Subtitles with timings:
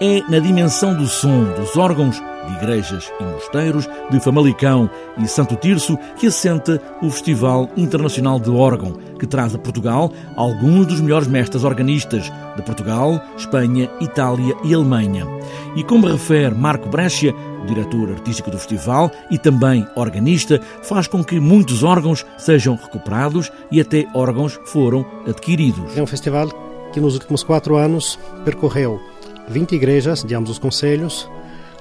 [0.00, 5.56] é na dimensão do som dos órgãos de igrejas e mosteiros de Famalicão e Santo
[5.56, 11.26] Tirso que assenta o Festival Internacional de Órgão, que traz a Portugal alguns dos melhores
[11.26, 15.26] mestres organistas de Portugal, Espanha, Itália e Alemanha.
[15.74, 17.34] E como refere Marco Brescia,
[17.66, 23.80] diretor artístico do festival e também organista, faz com que muitos órgãos sejam recuperados e
[23.80, 25.96] até órgãos foram adquiridos.
[25.96, 26.48] É um festival
[26.92, 29.00] que nos últimos quatro anos percorreu
[29.48, 31.28] 20 igrejas de ambos os conselhos,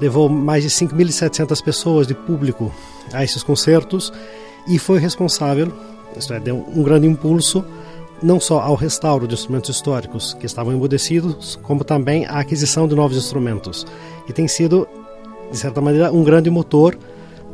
[0.00, 2.72] levou mais de 5.700 pessoas de público
[3.12, 4.12] a esses concertos
[4.66, 5.72] e foi responsável,
[6.16, 7.64] isto é, deu um grande impulso
[8.22, 12.94] não só ao restauro de instrumentos históricos que estavam embudecidos, como também à aquisição de
[12.94, 13.86] novos instrumentos.
[14.28, 14.86] E tem sido,
[15.50, 16.98] de certa maneira, um grande motor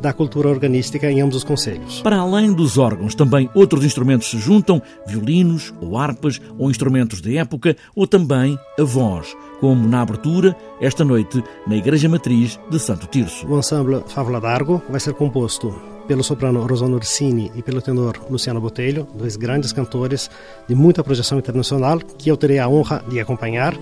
[0.01, 2.01] da cultura organística em ambos os conselhos.
[2.03, 7.37] Para além dos órgãos, também outros instrumentos se juntam, violinos ou harpas ou instrumentos de
[7.37, 13.07] época ou também a voz, como na abertura, esta noite, na Igreja Matriz de Santo
[13.07, 13.47] Tirso.
[13.47, 15.75] O ensemble Fábula d'Argo vai ser composto
[16.07, 20.31] pelo soprano Rosano Orsini e pelo tenor Luciano Botelho, dois grandes cantores
[20.69, 23.75] de muita projeção internacional, que eu terei a honra de acompanhar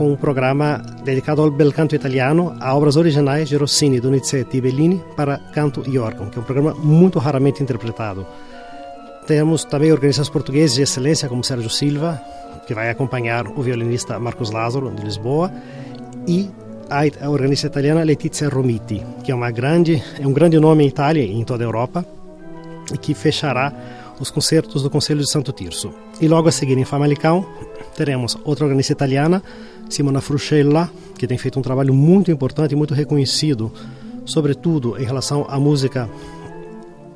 [0.00, 4.60] com um programa dedicado ao bel canto italiano, a obras originais de Rossini, Donizetti e
[4.62, 8.26] Bellini para canto e órgão, que é um programa muito raramente interpretado.
[9.26, 12.18] Temos também organistas portugueses de excelência como Sérgio Silva,
[12.66, 15.52] que vai acompanhar o violinista Marcos Lázaro de Lisboa
[16.26, 16.48] e
[16.88, 21.24] a organista italiana Letizia Romiti, que é uma grande é um grande nome em Itália
[21.24, 22.06] e em toda a Europa
[22.90, 23.70] e que fechará
[24.18, 25.92] os concertos do Conselho de Santo Tirso.
[26.22, 27.46] E logo a seguir em Famalicão
[27.96, 29.42] teremos outra organista italiana
[29.90, 30.88] Simona Fruscella,
[31.18, 33.72] que tem feito um trabalho muito importante e muito reconhecido,
[34.24, 36.08] sobretudo em relação à música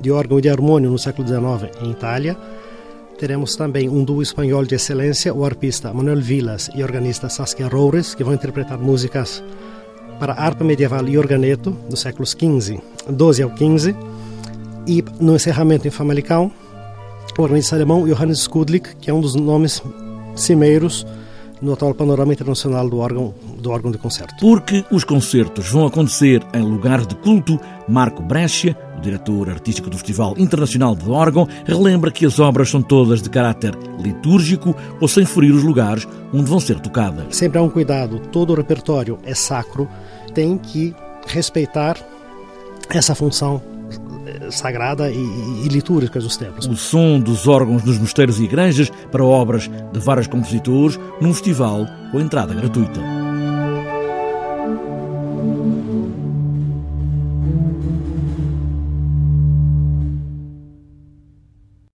[0.01, 2.37] de órgão e de harmônio no século XIX em Itália.
[3.17, 7.67] Teremos também um duo espanhol de excelência, o arpista Manuel Vilas e a organista Saskia
[7.67, 9.41] Roures, que vão interpretar músicas
[10.19, 13.95] para harpa medieval e organeto dos séculos XV, 12 ao 15.
[14.85, 16.51] E no encerramento em Famalicão,
[17.37, 19.81] o organista alemão Johannes Skudlik, que é um dos nomes
[20.35, 21.05] cimeiros
[21.61, 24.35] no atual panorama internacional do órgão, do órgão de concerto.
[24.39, 29.97] Porque os concertos vão acontecer em lugares de culto, Marco Brescia, o diretor artístico do
[29.97, 35.25] Festival Internacional de Órgão, relembra que as obras são todas de caráter litúrgico ou sem
[35.25, 37.35] ferir os lugares onde vão ser tocadas.
[37.35, 39.87] Sempre há um cuidado, todo o repertório é sacro,
[40.33, 40.93] tem que
[41.27, 41.97] respeitar
[42.89, 43.61] essa função
[44.51, 45.17] sagrada e,
[45.65, 45.67] e
[46.23, 46.65] dos templos.
[46.67, 51.85] O som dos órgãos nos mosteiros e igrejas para obras de vários compositores num festival
[52.11, 53.14] com entrada gratuita.